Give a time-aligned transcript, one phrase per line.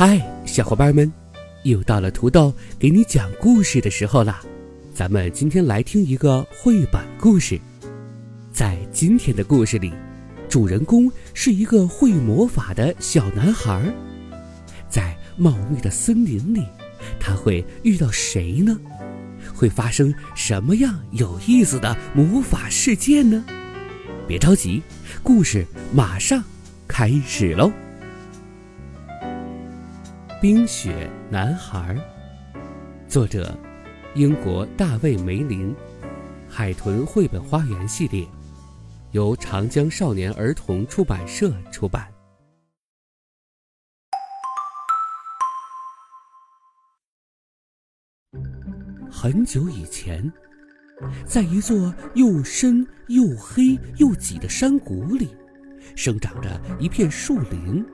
[0.00, 1.12] 嗨，小伙伴们，
[1.64, 4.40] 又到了土豆给你讲故事的时候啦！
[4.94, 7.60] 咱们今天来听一个绘本故事。
[8.52, 9.92] 在今天的故事里，
[10.48, 13.92] 主人公是一个会魔法的小男孩。
[14.88, 16.64] 在茂密的森林里，
[17.18, 18.78] 他会遇到谁呢？
[19.52, 23.44] 会发生什么样有意思的魔法事件呢？
[24.28, 24.80] 别着急，
[25.24, 26.40] 故事马上
[26.86, 27.72] 开始喽！
[30.40, 31.96] 冰雪男孩，
[33.08, 33.58] 作者：
[34.14, 35.74] 英国大卫·梅林，
[36.48, 38.24] 海豚绘本花园系列，
[39.10, 42.08] 由长江少年儿童出版社出版。
[49.10, 50.32] 很久以前，
[51.26, 55.36] 在一座又深又黑又挤的山谷里，
[55.96, 57.84] 生长着一片树林。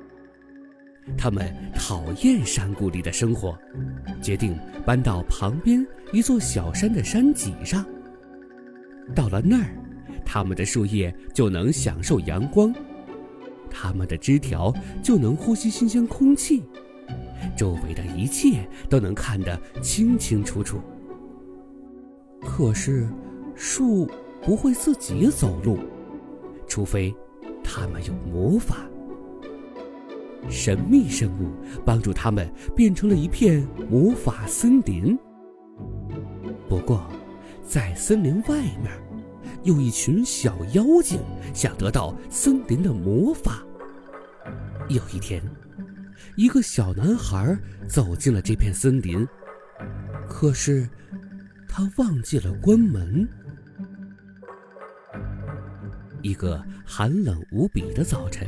[1.16, 3.58] 他们讨厌山谷里的生活，
[4.22, 7.84] 决定搬到旁边一座小山的山脊上。
[9.14, 9.76] 到了那儿，
[10.24, 12.74] 他们的树叶就能享受阳光，
[13.70, 16.62] 他们的枝条就能呼吸新鲜空气，
[17.54, 20.80] 周围的一切都能看得清清楚楚。
[22.40, 23.06] 可是，
[23.54, 24.10] 树
[24.40, 25.78] 不会自己走路，
[26.66, 27.14] 除非
[27.62, 28.88] 它们有魔法。
[30.48, 31.50] 神秘生物
[31.84, 35.18] 帮助他们变成了一片魔法森林。
[36.68, 37.06] 不过，
[37.66, 38.90] 在森林外面，
[39.62, 41.20] 有一群小妖精
[41.52, 43.62] 想得到森林的魔法。
[44.88, 45.42] 有一天，
[46.36, 47.56] 一个小男孩
[47.88, 49.26] 走进了这片森林，
[50.28, 50.88] 可是
[51.68, 53.26] 他忘记了关门。
[56.22, 58.46] 一个寒冷无比的早晨。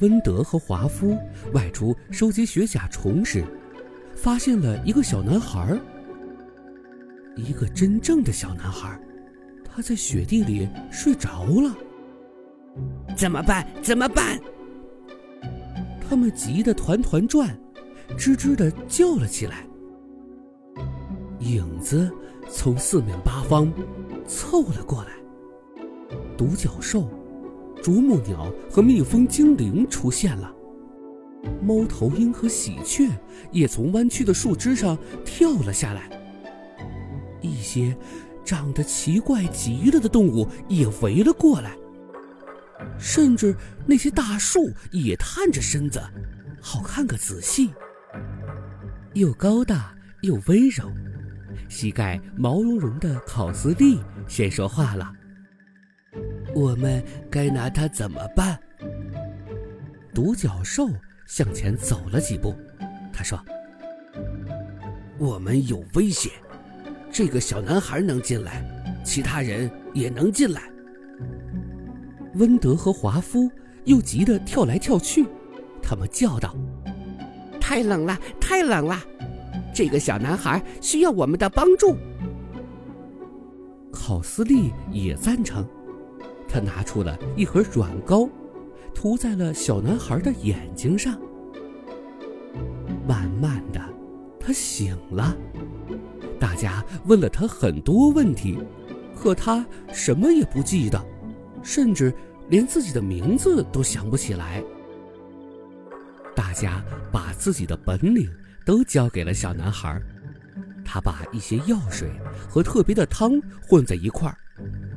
[0.00, 1.16] 温德和华夫
[1.52, 3.44] 外出收集雪甲虫时，
[4.14, 5.78] 发现了一个小男孩。
[7.36, 8.98] 一个真正的小男孩，
[9.64, 11.76] 他在雪地里睡着了。
[13.16, 13.66] 怎么办？
[13.82, 14.40] 怎么办？
[16.00, 17.58] 他们急得团团转，
[18.16, 19.66] 吱吱的叫了起来。
[21.40, 22.10] 影子
[22.48, 23.72] 从四面八方
[24.26, 25.10] 凑了过来，
[26.36, 27.08] 独角兽。
[27.84, 30.50] 啄木鸟和蜜蜂精灵出现了，
[31.60, 33.10] 猫头鹰和喜鹊
[33.52, 36.08] 也从弯曲的树枝上跳了下来。
[37.42, 37.94] 一些
[38.42, 41.76] 长得奇怪极了的动物也围了过来，
[42.98, 46.00] 甚至那些大树也探着身子，
[46.62, 47.70] 好看个仔细。
[49.12, 50.90] 又高大又温柔，
[51.68, 55.12] 膝盖毛茸茸的考斯蒂先说话了。
[56.54, 58.58] 我们该拿它怎么办？
[60.14, 60.88] 独角兽
[61.26, 62.54] 向前走了几步，
[63.12, 63.38] 他说
[65.18, 66.30] ：“我们有危险，
[67.10, 68.64] 这个小男孩能进来，
[69.04, 70.62] 其他人也能进来。”
[72.36, 73.50] 温德和华夫
[73.84, 75.26] 又急得跳来跳去，
[75.82, 76.54] 他们叫道
[77.60, 79.02] ：“太冷了，太冷了！
[79.74, 81.96] 这个小男孩需要我们的帮助。”
[83.90, 85.66] 考斯利也赞成。
[86.54, 88.28] 他拿出了一盒软膏，
[88.94, 91.20] 涂在了小男孩的眼睛上。
[93.08, 93.80] 慢慢的，
[94.38, 95.36] 他醒了。
[96.38, 98.56] 大家问了他很多问题，
[99.16, 101.04] 可他什么也不记得，
[101.60, 102.14] 甚至
[102.48, 104.62] 连自己的名字都想不起来。
[106.36, 108.30] 大家把自己的本领
[108.64, 110.00] 都交给了小男孩，
[110.84, 112.08] 他把一些药水
[112.48, 114.38] 和特别的汤混在一块儿。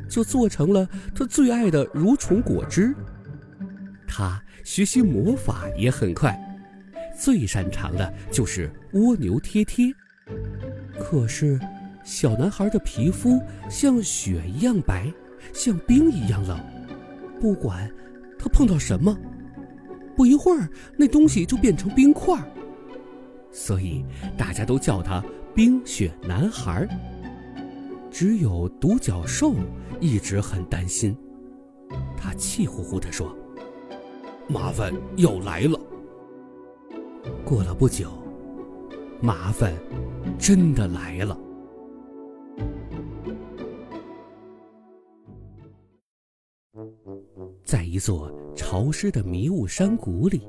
[0.07, 2.93] 就做成了他最爱的蠕虫果汁。
[4.07, 6.37] 他学习魔法也很快，
[7.17, 9.93] 最擅长的就是蜗牛贴贴。
[10.99, 11.59] 可是，
[12.03, 15.11] 小男孩的皮肤像雪一样白，
[15.53, 16.59] 像冰一样冷。
[17.39, 17.89] 不管
[18.39, 19.15] 他碰到什么，
[20.15, 20.67] 不一会儿
[20.97, 22.35] 那东西就变成冰块。
[23.51, 24.03] 所以
[24.37, 25.23] 大家都叫他
[25.53, 26.87] 冰雪男孩。
[28.09, 29.53] 只有独角兽
[29.99, 31.15] 一直很担心，
[32.17, 33.35] 他气呼呼地说
[34.49, 35.79] ：“麻烦要来了。”
[37.45, 38.11] 过了不久，
[39.21, 39.73] 麻烦
[40.39, 41.37] 真的来了。
[47.63, 50.41] 在一座潮湿的迷雾山谷里，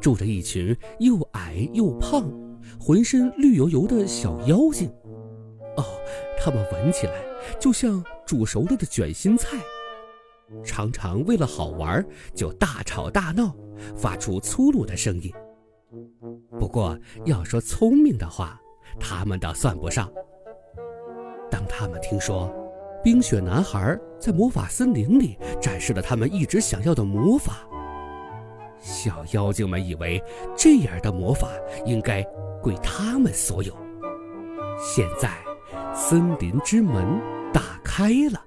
[0.00, 2.30] 住着一群又矮又胖、
[2.78, 4.90] 浑身绿油油的小妖精。
[5.76, 5.84] 哦，
[6.38, 7.12] 它们闻起来
[7.58, 9.58] 就像煮熟了的卷心菜，
[10.64, 13.54] 常常为了好玩就大吵大闹，
[13.96, 15.32] 发出粗鲁的声音。
[16.58, 18.60] 不过要说聪明的话，
[18.98, 20.10] 他们倒算不上。
[21.50, 22.52] 当他们听说
[23.04, 27.68] 冰雪男孩在魔法森林里展示了他们一直想要的魔法，
[28.80, 30.22] 小妖精们以为
[30.56, 31.48] 这样的魔法
[31.84, 32.22] 应该
[32.60, 33.72] 归他们所有。
[34.78, 35.30] 现在，
[35.98, 37.18] 森林之门
[37.54, 38.38] 打开了，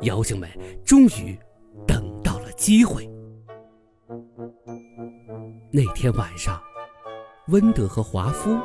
[0.00, 0.48] 妖精们
[0.82, 1.38] 终于
[1.86, 3.06] 等到了机会。
[5.70, 6.58] 那天晚上，
[7.48, 8.58] 温德和华夫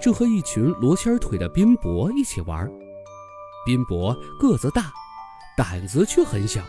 [0.00, 2.68] 正和一群罗圈腿的宾博一起玩。
[3.64, 4.90] 宾博个子大，
[5.56, 6.60] 胆子却很小。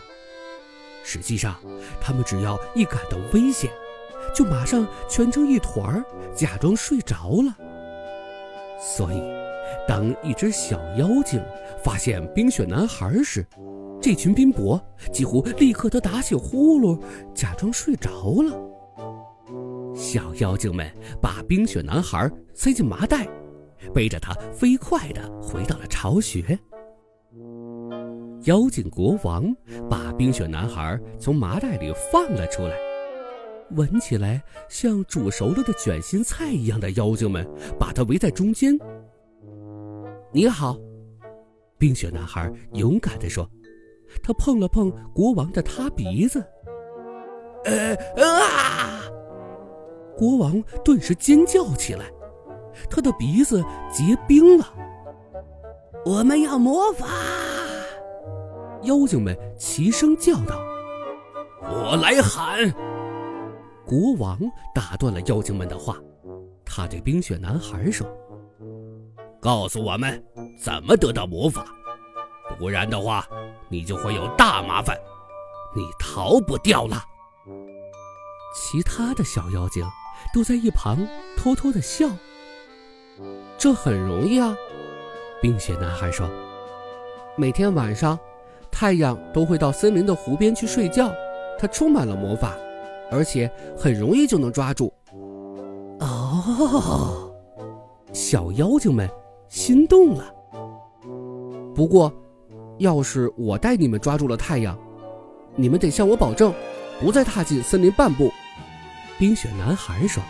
[1.02, 1.56] 实际上，
[2.00, 3.68] 他们只要一感到危险，
[4.32, 6.04] 就马上蜷成一团儿，
[6.36, 7.52] 假装睡着了。
[8.80, 9.20] 所以，
[9.90, 11.42] 当一只小妖精
[11.82, 13.44] 发现冰雪男孩时，
[14.00, 14.80] 这群宾博
[15.12, 17.02] 几乎立刻都打起呼噜，
[17.34, 18.56] 假装睡着了。
[19.92, 20.88] 小妖精们
[21.20, 23.26] 把冰雪男孩塞进麻袋，
[23.92, 26.56] 背着他飞快地回到了巢穴。
[28.44, 29.52] 妖精国王
[29.90, 32.76] 把冰雪男孩从麻袋里放了出来，
[33.72, 37.44] 闻起来像煮熟了的卷心菜一样的妖精们
[37.76, 38.78] 把他围在中间。
[40.32, 40.76] 你好，
[41.76, 43.48] 冰雪男孩勇敢地说，
[44.22, 46.44] 他碰了碰国王的塌鼻子。
[47.64, 49.02] 呃啊！
[50.16, 52.08] 国王顿时尖叫起来，
[52.88, 53.60] 他的鼻子
[53.92, 54.72] 结冰了。
[56.04, 57.08] 我们要魔法！
[58.82, 60.56] 妖精们齐声叫道
[61.60, 62.72] ：“我来喊！”
[63.84, 64.38] 国王
[64.72, 65.96] 打断了妖精们的话，
[66.64, 68.06] 他对冰雪男孩说
[69.40, 70.22] ：“告诉我们
[70.62, 71.66] 怎么得到魔法，
[72.58, 73.26] 不然的话，
[73.68, 74.96] 你就会有大麻烦，
[75.74, 77.02] 你逃不掉了。”
[78.54, 79.84] 其他的小妖精。
[80.34, 80.98] 都在一旁
[81.34, 82.06] 偷偷的笑。
[83.56, 84.54] 这很容易啊，
[85.40, 86.28] 冰雪男孩说
[87.36, 88.18] ：“每天晚上，
[88.70, 91.10] 太阳都会到森林的湖边去睡觉，
[91.58, 92.54] 它充满了魔法，
[93.10, 94.92] 而且很容易就能抓住。”
[96.00, 97.32] 哦，
[98.12, 99.08] 小妖精们
[99.50, 100.32] 心动了。
[101.74, 102.10] 不过，
[102.78, 104.78] 要是我带你们抓住了太阳，
[105.56, 106.54] 你们得向我保证，
[107.00, 108.32] 不再踏进森林半步。
[109.18, 110.22] 冰雪男孩说：“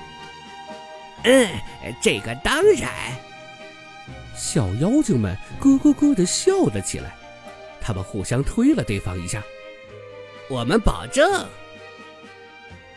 [1.23, 1.49] 嗯，
[2.01, 2.91] 这个当然。”
[4.35, 7.15] 小妖精们咯咯咯的笑了起来，
[7.79, 9.43] 他们互相推了对方一下。
[10.49, 11.47] 我们保证。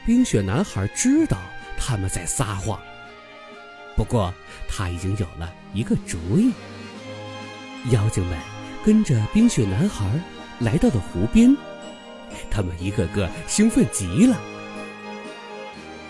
[0.06, 1.38] 冰雪男孩知道
[1.78, 2.80] 他们在撒谎，
[3.96, 4.34] 不过
[4.68, 6.52] 他已经有了一个主意。
[7.92, 8.38] 妖精们
[8.84, 10.10] 跟着冰雪男孩
[10.60, 11.56] 来到了湖边，
[12.50, 14.40] 他们一个个兴奋极了。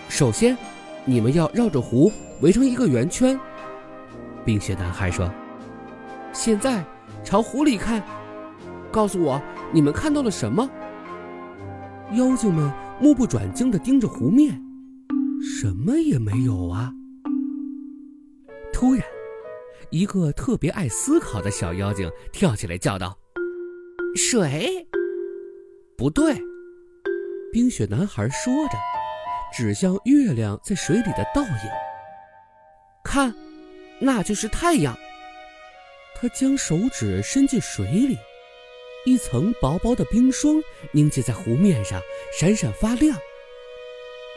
[0.08, 0.56] 首先，
[1.04, 3.38] 你们要绕着湖围成一个圆圈。
[4.44, 5.28] 冰雪男孩说
[6.32, 6.84] ：“现在
[7.24, 8.02] 朝湖里看，
[8.92, 9.42] 告诉我
[9.72, 10.68] 你们看到了什么？”
[12.12, 14.62] 妖精们目不转睛地盯着湖面，
[15.42, 16.92] 什么也没有啊。
[18.74, 19.06] 突然，
[19.90, 23.16] 一个特别爱思考的小妖精跳起来叫道
[24.18, 24.84] ：“水？
[25.96, 26.34] 不对！”
[27.52, 28.76] 冰雪男孩说着。
[29.56, 31.70] 指向月亮在水里的倒影，
[33.04, 33.32] 看，
[34.00, 34.98] 那就是太阳。
[36.16, 38.18] 他将手指伸进水里，
[39.06, 42.02] 一层薄薄的冰霜凝结在湖面上，
[42.36, 43.16] 闪闪发亮。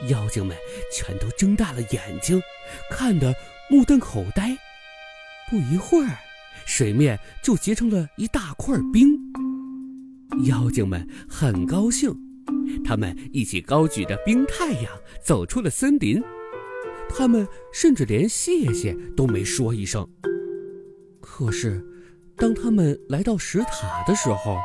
[0.09, 0.55] 妖精们
[0.93, 2.39] 全都睁大了眼睛，
[2.91, 3.33] 看得
[3.69, 4.57] 目瞪口呆。
[5.49, 6.17] 不一会儿，
[6.65, 9.17] 水面就结成了一大块冰。
[10.45, 12.13] 妖精们很高兴。
[12.83, 14.91] 他们一起高举着冰太阳
[15.23, 16.21] 走出了森林，
[17.09, 20.07] 他们甚至连谢谢都没说一声。
[21.21, 21.81] 可是，
[22.35, 24.57] 当他们来到石塔的时候，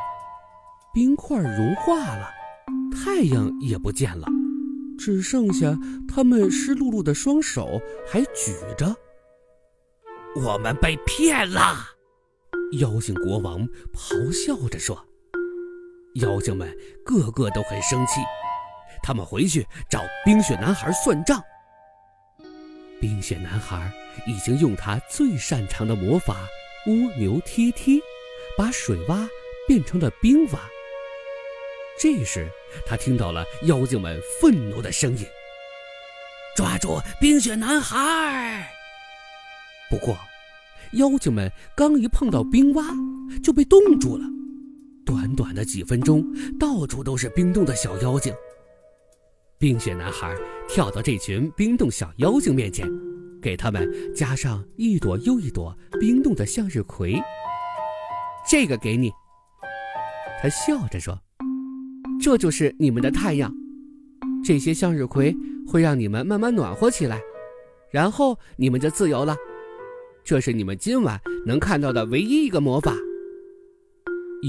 [0.93, 2.29] 冰块融化了，
[2.91, 4.27] 太阳也不见了，
[5.03, 8.95] 只剩下他们湿漉漉的双手还举着。
[10.33, 11.75] 我们被骗了！
[12.79, 15.05] 妖精国王咆哮着说。
[16.21, 18.21] 妖精们个个都很生气，
[19.03, 21.41] 他们回去找冰雪男孩算账。
[23.01, 23.91] 冰雪男孩
[24.25, 26.37] 已经用他最擅长的魔法——
[26.87, 28.01] 蜗牛踢踢，
[28.57, 29.27] 把水洼
[29.67, 30.59] 变成了冰洼。
[32.03, 32.45] 这时，
[32.85, 35.25] 他听到了妖精们愤怒的声音
[36.53, 38.69] ：“抓住冰雪男孩！”
[39.89, 40.17] 不过，
[40.95, 42.83] 妖精们刚一碰到冰蛙，
[43.41, 44.25] 就被冻住了。
[45.05, 46.21] 短短的几分钟，
[46.59, 48.35] 到处都是冰冻的小妖精。
[49.57, 50.35] 冰雪男孩
[50.67, 52.85] 跳到这群冰冻小妖精面前，
[53.41, 57.17] 给他们加上一朵又一朵冰冻的向日葵。
[58.45, 59.09] 这个给你，
[60.41, 61.17] 他笑着说
[62.23, 63.53] ：“这就是你们的太阳。
[64.45, 65.35] 这些向日葵
[65.67, 67.19] 会让你们慢慢暖和起来，
[67.91, 69.35] 然后你们就自由了。
[70.23, 72.95] 这是你们今晚能看到的唯一一个魔法。”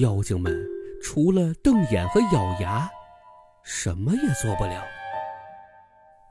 [0.01, 0.57] 妖精们
[1.03, 2.89] 除了瞪眼和咬牙，
[3.65, 4.81] 什么也做不了。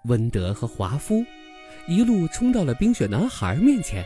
[0.06, 1.26] 温德和华夫
[1.90, 4.02] 一路冲到了冰雪男孩面前，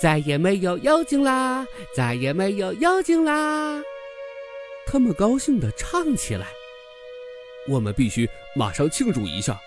[0.00, 1.64] 再也没有妖精啦，
[1.96, 3.80] 再也没有妖精啦！
[4.92, 6.46] 他们高兴地唱起来。
[7.66, 9.58] 我们必须马上庆祝一下，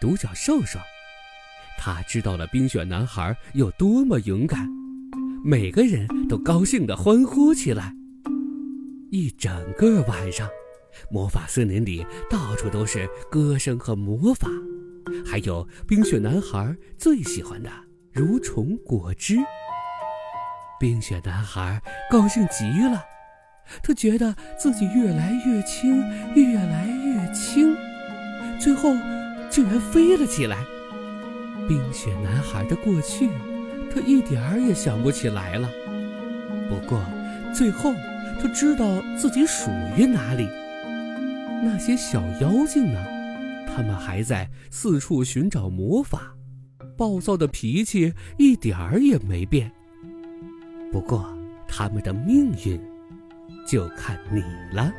[0.00, 0.80] 独角兽说
[1.76, 4.66] ：“他知道了冰雪男孩有多么勇敢。”
[5.44, 7.92] 每个人都高兴地欢呼起来。
[9.10, 10.48] 一整个晚上，
[11.10, 14.48] 魔法森林里到处都是歌声和魔法，
[15.26, 17.70] 还有冰雪男孩最喜欢的
[18.14, 19.36] 蠕虫果汁。
[20.80, 21.78] 冰雪男孩
[22.10, 23.04] 高兴极了，
[23.82, 25.98] 他觉得自己越来越轻，
[26.34, 27.76] 越来越轻，
[28.58, 28.94] 最后
[29.50, 30.64] 竟然飞了起来。
[31.68, 33.28] 冰雪男孩的过去。
[33.94, 35.70] 他一点儿也想不起来了。
[36.68, 37.00] 不过，
[37.54, 37.94] 最后
[38.42, 40.48] 他知道自己属于哪里。
[41.62, 42.98] 那些小妖精呢？
[43.68, 46.34] 他们还在四处寻找魔法，
[46.96, 49.70] 暴躁的脾气一点儿也没变。
[50.90, 51.32] 不过，
[51.68, 52.80] 他们的命运
[53.66, 54.92] 就看你了。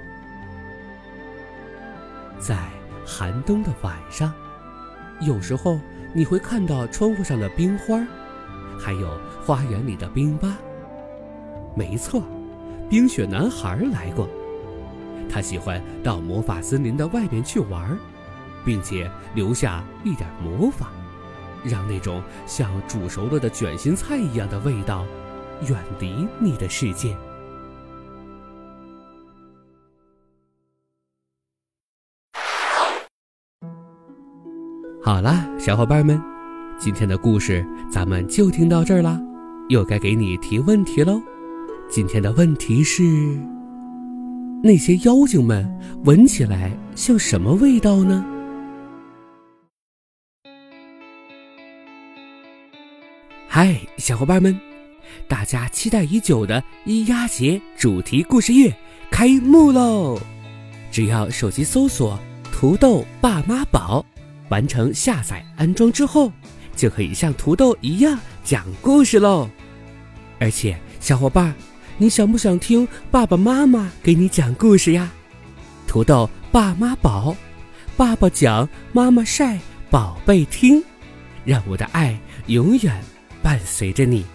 [2.40, 2.70] 在
[3.06, 4.34] 寒冬的晚上，
[5.22, 5.80] 有时候
[6.14, 8.06] 你会看到窗户上的冰花。
[8.78, 9.10] 还有
[9.46, 10.58] 花园里的冰吧。
[11.76, 12.22] 没错，
[12.90, 14.28] 冰雪男孩来过。
[15.30, 17.98] 他喜欢到魔法森林的外面去玩，
[18.66, 20.90] 并且留下一点魔法，
[21.64, 25.06] 让那种像煮熟了的卷心菜一样的味道
[25.68, 27.16] 远离你的世界。
[35.06, 36.20] 好啦，小伙伴们。
[36.80, 39.22] 今天的故事咱们就听到这儿啦，
[39.70, 41.22] 又该给你提问题喽。
[41.88, 43.04] 今天的问题是：
[44.64, 45.64] 那些妖精们
[46.06, 48.26] 闻起来像什么味道呢？
[53.48, 54.60] 嗨，小伙伴们，
[55.28, 58.76] 大家期待已久的咿呀节主题故事月
[59.12, 60.20] 开幕喽！
[60.90, 62.20] 只要手机搜索
[62.52, 64.04] “土豆爸妈宝”，
[64.50, 66.32] 完成下载安装之后。
[66.76, 69.50] 就可以像土豆一样讲故事喽，
[70.40, 71.56] 而且小伙伴，
[71.98, 75.10] 你想不想听爸爸妈妈给你讲故事呀？
[75.88, 77.34] 土豆爸妈宝，
[77.96, 79.58] 爸爸讲，妈妈晒，
[79.90, 80.84] 宝贝听，
[81.46, 83.02] 让我的爱永远
[83.42, 84.26] 伴随着你。